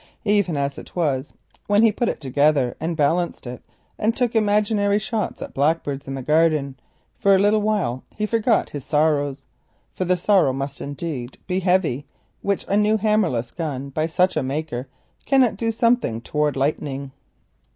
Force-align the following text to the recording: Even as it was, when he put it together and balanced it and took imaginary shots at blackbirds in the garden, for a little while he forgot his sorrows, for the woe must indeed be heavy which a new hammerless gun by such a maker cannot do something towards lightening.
Even 0.25 0.57
as 0.57 0.79
it 0.79 0.95
was, 0.95 1.31
when 1.67 1.83
he 1.83 1.91
put 1.91 2.09
it 2.09 2.19
together 2.19 2.75
and 2.79 2.97
balanced 2.97 3.45
it 3.45 3.61
and 3.99 4.17
took 4.17 4.33
imaginary 4.35 4.97
shots 4.97 5.43
at 5.43 5.53
blackbirds 5.53 6.07
in 6.07 6.15
the 6.15 6.23
garden, 6.23 6.75
for 7.19 7.35
a 7.35 7.37
little 7.37 7.61
while 7.61 8.03
he 8.15 8.25
forgot 8.25 8.71
his 8.71 8.83
sorrows, 8.83 9.43
for 9.93 10.03
the 10.03 10.19
woe 10.27 10.51
must 10.51 10.81
indeed 10.81 11.37
be 11.45 11.59
heavy 11.59 12.07
which 12.41 12.65
a 12.67 12.75
new 12.77 12.97
hammerless 12.97 13.51
gun 13.51 13.89
by 13.89 14.07
such 14.07 14.35
a 14.35 14.41
maker 14.41 14.87
cannot 15.27 15.55
do 15.55 15.71
something 15.71 16.19
towards 16.19 16.57
lightening. 16.57 17.11